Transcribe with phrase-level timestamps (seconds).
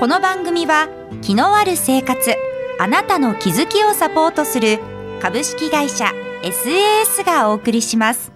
[0.00, 0.88] この番組は
[1.22, 2.34] 気のある生活
[2.80, 4.80] あなたの気づきをサポートする
[5.22, 6.06] 株式会社
[6.42, 8.32] SAS がお送りします。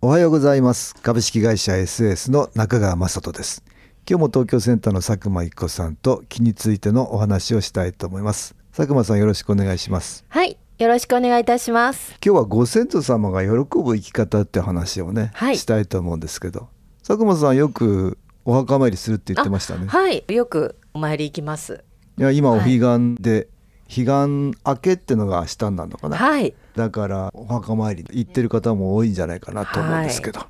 [0.00, 0.94] おはようございます。
[0.94, 3.62] 株式会社 SAS の中川雅人です。
[4.08, 8.56] 今日も東京センターの佐久間一子さんと気についてのお話をしたいと思います。
[8.74, 10.24] 佐久間さんよろしくお願いします。
[10.28, 12.16] はいよろしくお願いいたします。
[12.24, 13.50] 今日はご先祖様が喜
[13.82, 16.68] ぶ生き方って話をね、はい、したいと思うんですけど
[17.06, 18.16] 佐久間さんよく
[18.48, 19.86] お墓参りするって言ってましたね。
[19.88, 20.24] はい。
[20.26, 21.84] よくお参り行きます。
[22.16, 23.46] いや今お彼岸で、はい
[23.90, 30.48] 彼岸明けってのが明日なのかな、はい、だからお墓参り行ってる方も多いんじゃないかなと思うんですけど、はい、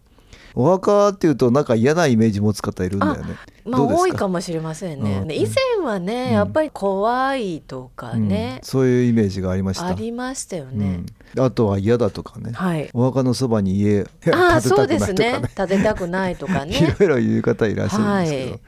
[0.56, 3.36] お墓っていうとなんか嫌なイメージ持つ方いるんだよね。
[3.64, 5.18] まあ多いかもしれませんね。
[5.18, 9.86] うん、以前はね、うん、やっぱり怖いとかね、うん、そういうイメージがありました。
[9.86, 11.02] ありましたよね。
[11.38, 15.40] あとは嫌だとかね、はい、お墓のそばに家 建てたくないとかね。
[15.40, 15.50] ね。
[15.54, 16.76] 建てたくないとかね。
[16.96, 18.60] いろいろ言う方いらっしゃるんですけど、はい。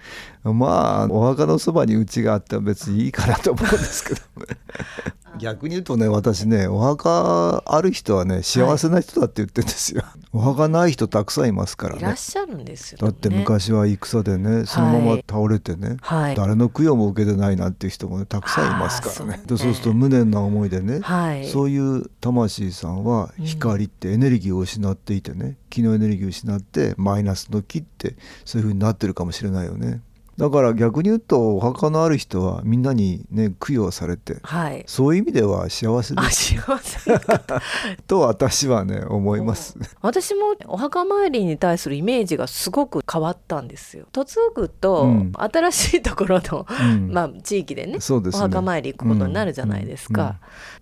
[0.44, 4.20] まあお墓のそばに家があっても別にいいかなと思うんですけど
[5.38, 12.00] 逆に言うとね私ねお墓ある人はね幸せな人だって言ってるんですよ、はい、お墓ない人たくさんいますからね。
[12.00, 19.42] いらっしゃるんですよ、ね、だって昔は戦でねそのまま倒れてね、はい、誰の供養も受けてないなんていう人もねたくさんいますからね。
[19.48, 30.02] そうそうすると無念な思いでね、はい、そういう魂さんは光ってエネルギーを失っていてね、気のエネルギーを失ってマイナスの気ってそういうふうになってるかもしれないよね。
[30.40, 36.54] だから逆に言うとお墓のある人はみんなにね供養されて、はい、そういう意味では幸せです。
[36.54, 36.98] 幸せ。
[38.08, 39.76] と私はね思います。
[40.00, 44.06] 私もお墓参りに対するイメージがすごく変わったんですよ。
[44.16, 47.98] 嫁ぐと、うん、新しいところの、うん、 まあ地域でね、ね、
[48.32, 50.36] お墓参り行くことになるじゃないですか、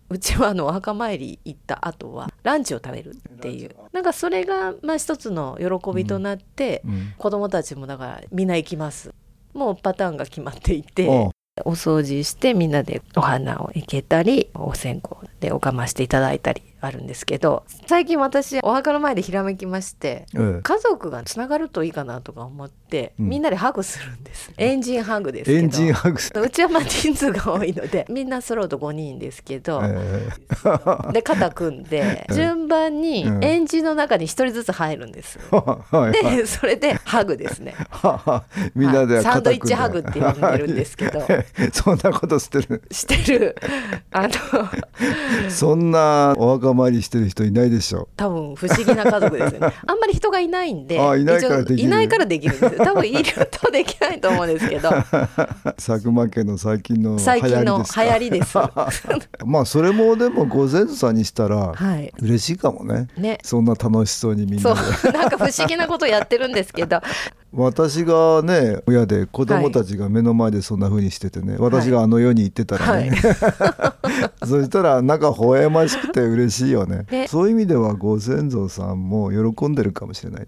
[0.08, 3.74] うん、うちはあのお墓参り行った後はランチを食べるっていう。
[3.92, 9.12] なんかそれがまあ一つの喜びとなって、うん、子供たちもだからみんな行きます
[9.54, 11.30] もうパターンが決まっていて
[11.64, 24.52] お掃除してみんなでお花を生けたりお線香でおかましていただいたりあるんですけど最近私お墓の前でひらめきまして、家族がつながるといいかなとか思って、うん、みんなでハグするんです。
[24.56, 25.58] エンジンハグですけど。
[25.58, 35.38] エンジンハグうちはまあ人数が多いので みんな揃うと5人ですけど、えー、 で肩組んで順番にエンジンの中に1人ずつ入るんです、
[36.12, 37.74] でそれでハグですね。
[38.74, 41.26] みんなで、サンドイッチハグって呼んでるんですけど。
[41.72, 42.82] そんなことしてる。
[42.90, 43.56] してる。
[44.10, 44.30] あの
[45.48, 48.08] そんなお墓参りしてる人いないでしょ。
[48.16, 49.72] 多分不思議な家族ですよね。
[49.86, 51.88] あんまり人がいないんであいないからできる。
[51.88, 54.90] いないからできるんです多分いるとできないと思うんですけど。
[55.76, 58.58] 佐久間家の最近の最近の流行りです
[59.44, 61.72] まあそれもでもご先祖さんにしたら
[62.20, 63.08] 嬉しいかもね。
[63.16, 63.38] ね。
[63.42, 65.12] そんな楽しそうにみんなで。
[65.12, 67.00] なんか不思議なことやってるんですけど
[67.52, 77.06] 私がね親で子供たちが目の前でそんな風にしててね、はい、私があの世に行ってたらね、はい、 そしたらなんか微笑ましくて嬉しいよね。
[77.28, 80.46] そういう意味ではご先祖さんも喜んでるかもしれない、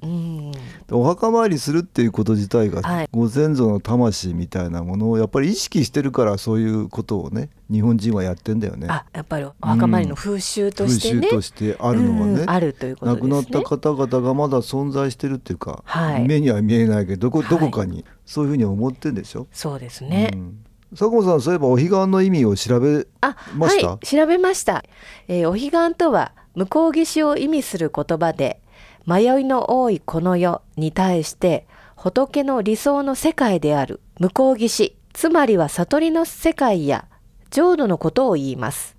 [0.91, 8.89] お墓参りするっていうこと自体が、はい、ご先祖の魂みたいなものをやっぱり意識してるからそういうことをね日本人はやってんだよね。
[8.91, 11.15] あやっぱりお墓参りの風習として、ね。
[11.15, 19.47] うん、風習としてあるのはね、あるということ、ね、亡くなった方々がまだ存在してるっていうか、はい、目には見えないけどどこどこかにそういうふうに思ってんでしょ？
[19.53, 20.65] そうですね、うん。
[20.91, 23.07] 佐久間さんそういえばお彼岸の意味を調べ
[23.55, 24.85] ました、はい、調べました、
[25.29, 28.61] えー、お彼岸とは向こう岸を意味する言葉で
[29.07, 31.67] 迷いの多いこの世に対して
[31.97, 37.07] 仏の理想の世界である向こう岸つまりは悟りの世界や
[37.51, 38.97] 浄土のことを言います。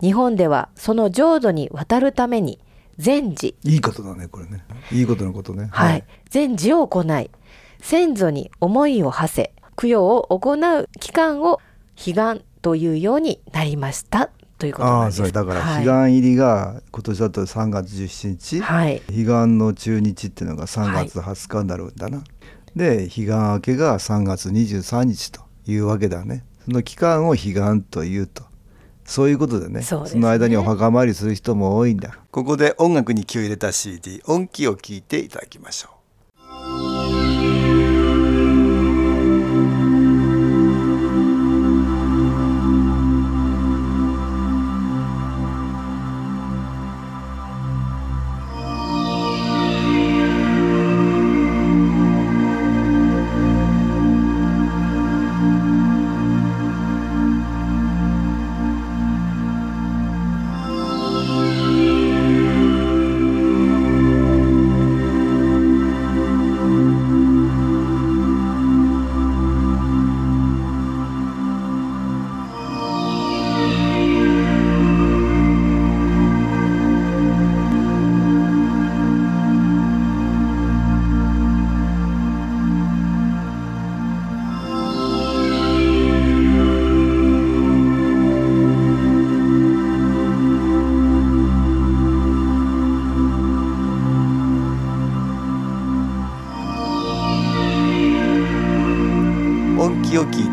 [0.00, 2.58] 日本ではその浄土に渡るために
[2.98, 4.64] 禅師いいことだねこれね。
[4.92, 5.68] いいことのことね。
[5.72, 7.30] はい、禅師を行い
[7.80, 11.60] 先祖に思いを馳せ供養を行う期間を
[11.96, 14.30] 彼岸というようになりました。
[14.58, 15.22] ということなんです。
[15.22, 19.24] あだから彼岸入りが今年だと3月17日、はい、彼岸
[19.58, 22.24] の中日っていうのが3月20日になるんだな、は
[22.74, 26.44] い、で彼岸明けが3月23日というわけだね。
[26.64, 28.44] その期間を彼岸というと
[29.04, 29.82] そういうことでね。
[29.82, 32.18] そ、ね、その間にお墓参りする人も多いんだ。
[32.30, 35.93] ここで音楽に気を入れた CD 音気を聞いていただきましょう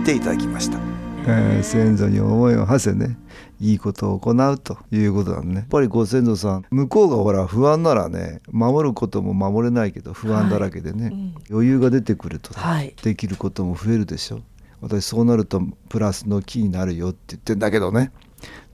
[0.02, 0.80] きを聞いていただきました、
[1.28, 3.18] えー、先祖に思いを馳せね
[3.60, 5.56] いいことを行うということなんね。
[5.58, 11.14] やっぱりご先祖さん向こうがほら不安ならね守ることも守れないけど不安だらけでね、はい。
[11.14, 14.42] うん、余裕が出てくると、はい、できることも増えるでしょ。
[14.82, 18.12] 私そうなるとプラスの木になるよって言ってんだけどね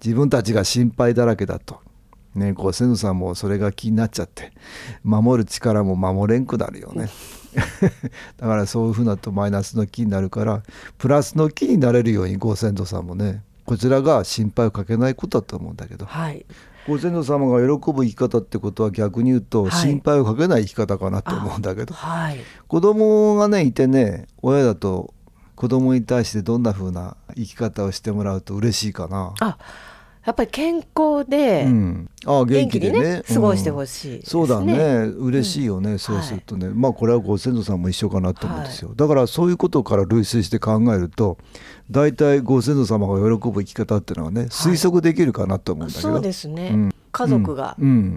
[0.01, 1.81] 自分たちが心配だらけだと。
[2.35, 4.53] ねご先祖さんもそれが気になっちゃって
[5.03, 7.09] 守る力も守れんくなるよね
[8.37, 10.61] だからそういうふうなとマイナスの気になるから
[10.97, 16.45] プラスの気になれるようにご先祖さんもねこちらが心配をかけないことだと思うんだけど、はい、
[16.87, 25.13] ご先祖様が喜ぶ生き方ってことは逆に言うと心配をかけない生き方かなと思うんだけど、はい、子供がねいてね親だと
[25.55, 29.33] 子供に対してどんな風な生き方をしてもらうと嬉しいかな。
[30.27, 34.75] あやっぱり健康で、うん、あ元気でね、ね、過ごしてほしい、ねうん、そうだね。
[35.17, 41.37] 嬉しいよね、うん、そうするとね、はい、まあこれはご先祖さんも一緒かなと思うんですよ、はい、だからそういうことから類推して考えると
[41.89, 47.75] 大体ご先祖様が喜ぶ生き方っていうのはね推測できるかなと思うんだけど、はい、そうですね、家族が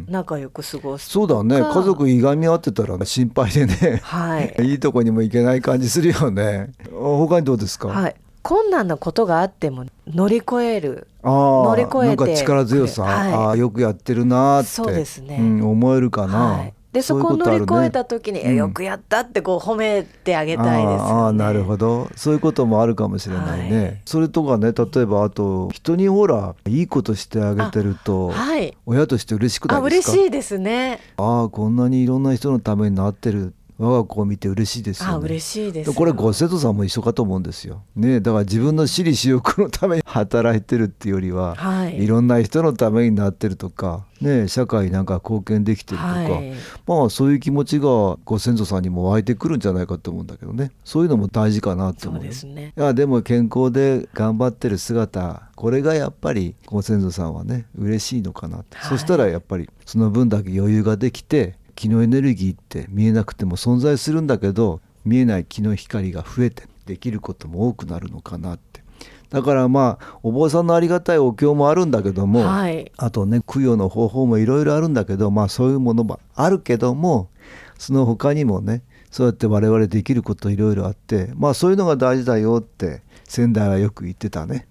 [0.08, 1.60] 仲良く過ごす、そうだね。
[1.60, 6.72] 家族いがみ合ってたら心配でね、はい、 いいとこにも行けない感じするよね。
[6.92, 22.08] 他にどうですか、はい、困難なことがあっても乗り越える乗り越えて力強さ、はい、あよくやってるなってそうですね、うん、思えるかな、はい、でそこを乗り越えた時に、ね、よくやったってこう褒めてあげたいです、ね、ああなるほど。
[22.16, 30.12] そういうこともあるかもしれないね、はい、それとかね例えばあと人にほらいいことしてあげてると、はい、親として嬉しくないですか？
[30.12, 30.98] あ嬉しいですね。
[31.18, 35.92] ああこんなにいろんな人のためになってる我が子を見て嬉しいですよ、ね、あ嬉しいです。
[35.94, 37.82] これご生徒さんも一緒かと思うんですよ。
[37.96, 46.52] ねだから自分の私利私欲のために働いてるっていうよりは、はい、いろんな人のためになってるとか、ね、社会になんか貢献できてるとか、はい、
[46.86, 50.72] まあそういう気持ちがご先祖さんにも湧いてくるんじゃないかと思うんだけどね。
[50.84, 68.82] そういうのも大事かなと思うですね、いやでも健康で頑張ってる姿これがやっぱりご先祖さんはね嬉しいのかな、はい、そしたらやっぱりその分だけ余裕ができて気のエネルギーって見えなくても存在するんだけど見えない気の光が増えてできることも多くなるのかなって。
[69.30, 77.30] だからまあお坊さんのありがたいお経もあるんだけども、はい、あとね供養の方法もいろいろあるんだけどまあそういうものもあるけども
[77.78, 84.66] その他にもねそうやって我々できることいろいろあってまあそういうのが大事だよって先代はよく言ってたね、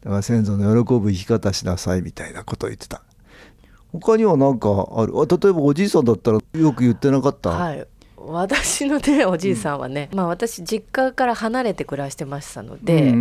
[0.00, 3.02] だから先祖の喜ぶ生き方しなさいみたいなことを言ってた。
[4.00, 5.12] 他には何かある？
[5.12, 7.86] 例えばおじいさんだったらよく言ってなかった、はい。
[8.16, 13.12] 私のねおじいさんはね、うん、まあ私実家から離れて暮らしてましたので、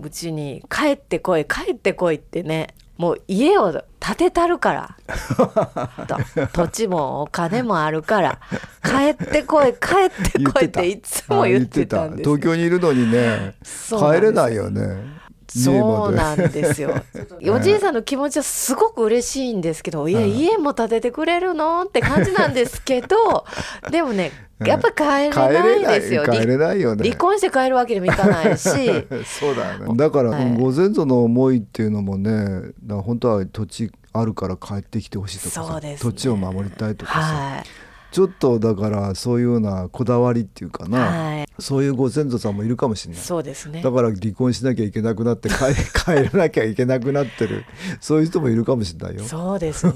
[0.00, 4.96] うち、ん、に「帰ってこい帰ってこい」ってねもう家を建てたるから
[6.52, 8.38] 土地もお金もあるから
[8.84, 13.56] 帰ってこい帰ってこいっていつも言ってたんです東京にいるのにね
[13.88, 16.94] 帰れないよねそうなんですよ。
[17.52, 21.82] おじいさんの気持ちはすごく嬉しいんですけど、いや家も建ててくれるの？
[21.82, 23.44] って感じなんですけど
[23.90, 24.94] でもねやっぱり
[25.30, 26.24] 帰れないですよ。
[26.24, 27.04] 帰れないよね。
[27.04, 28.68] 離婚して帰るわけにもいかないし。
[29.24, 29.96] そうだよね。
[29.96, 37.83] だから、はい、ご先祖の思いっていうのもね本当は土地あるから帰ってきてほしいとかさ、ね、土地を守りたいとかさ、はい
[38.14, 43.22] ちょっとだからそういうようなこだわりっていうかな、はい、そういうご先祖さんもいるかもしれない。
[43.24, 43.82] そうですね。
[43.82, 45.56] だから離婚しなきゃいけなくなって帰
[45.92, 47.64] 帰らなきゃいけなくなってる。
[48.00, 49.24] そういう人もいるかもしれないよ。
[49.24, 49.92] そうですね。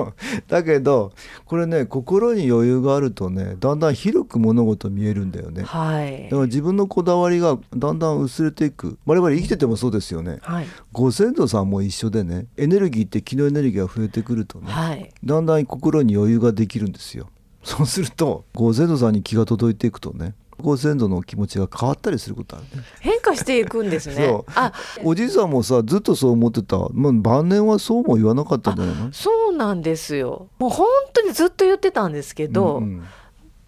[0.48, 1.12] だけど
[1.44, 8.96] これね心に余裕があるとねだんだん広く物事見えるんだよね、はい、だから自分のこだわりがだんだん薄れていく。
[9.04, 17.28] 我々生きててもそうですよね、はい、ご先祖さんも一緒でねエネルギーって気のエネルギーが増えてくるとね、はい、だんだん心に余裕ができるんですよ
[17.62, 22.84] そうするとご先祖さんに気が届いていくとねご先祖の気持ちが変わったりすることあるね。
[23.00, 24.42] 変化していくんですね。
[24.54, 24.72] あ
[25.04, 28.92] おじいさんもさずっとそう思ってた、まあ、晩年はそうも言わなかったんじゃな。
[28.92, 30.48] いのそうなんですよ。
[30.58, 33.04] もう本当にずっと言ってたんですけど、うんうん、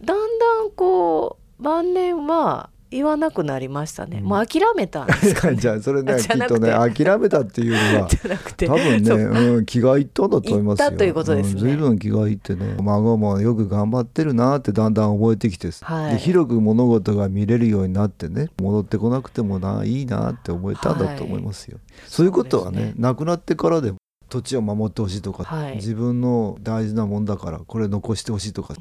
[0.05, 8.09] だんだんこう晩年は言わなくなりましたね、うん、もう諦めたんですか、ね、 じゃあそれね きっとね諦めたっていうのは
[8.59, 9.61] 多分ね、う。
[9.61, 10.91] ん、気がいったんだと思いますよ。
[10.93, 22.95] ということですね、うん、随分気がいってね孫もよく頑張ってるなってだんだん覚えてきて、はい、で広く物事が見れるようになってね戻ってこなくてもないいなって思えたんだと思いますよ、はい、そういうことはねね。
[22.97, 23.99] 亡くなってからでも
[24.31, 28.75] 土地を守ってほしいとか、はい、自分の大事なもんだからこれ残してほしいとか、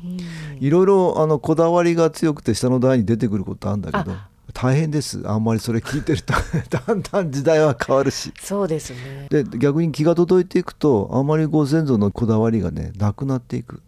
[0.59, 4.15] いろいろあのこだわりが強くて下の台に出てくることあるんだけど
[4.53, 5.21] 大変です。
[5.25, 6.33] あんまりそれ聞いてると
[6.69, 8.33] だんだん時代は変わるし。
[8.39, 9.27] そうですね。
[9.29, 13.81] で逆に気が届いていくとあんまりご先祖のこだわりがねなくなっていく。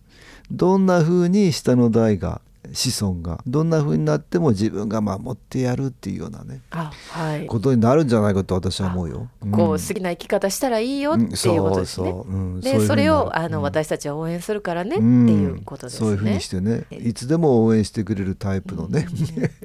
[0.52, 2.42] どんな風に下の台が
[2.74, 9.30] 子孫がどんな風になっても自分が守ってやるっていうようなね、はい、ことになるんじゃないかと私は思うよ。
[9.52, 12.14] こう好きな生き方したらいいよっていうことですね。
[12.62, 16.00] でそれをあの、私たちは応援するからねっていうことですね。
[16.00, 19.08] そういうふうにしてねいつでも応援してくれるタイプのね、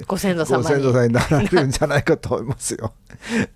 [0.07, 0.63] ご先祖様に。
[0.65, 2.93] ご先祖様になられるんじゃないかと思いますよ。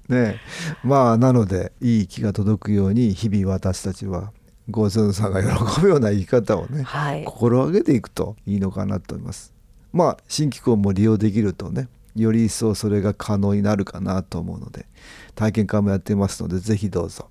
[0.08, 0.36] ね。
[0.84, 4.32] まあなのでいい気が届くように日々私たちは
[4.70, 9.52] ご先祖さんが喜ぶような生き方をね、はい、心がけていくといいのかなと思います。
[9.92, 14.86] まあ新機構も利用できるとねより一層それが可能になるかなと思うので
[15.34, 17.28] 体験会もやっていますのでぜひどうぞ。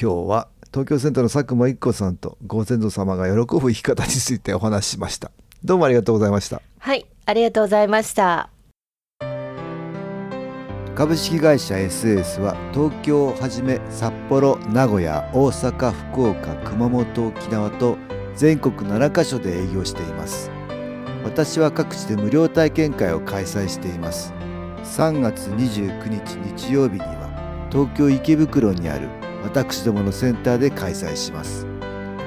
[0.00, 5.30] 今日は東京センターの佐久間一子さんとご先祖様が喜ぶ生き方についてお話ししました。
[5.64, 6.62] どうもありがとうございました。
[6.78, 8.59] はいありがとうございました
[11.00, 17.96] 株式会社 SS は東京をはじめ札幌名古屋大阪福岡熊本沖縄と
[18.36, 20.50] 全国7カ所で営業しています。
[21.24, 24.34] 私は各地で無料体験会を開催しています。
[24.84, 26.34] 3月29日
[26.66, 29.08] 日曜日には東京池袋にある
[29.42, 31.66] 私どものセンターで開催します。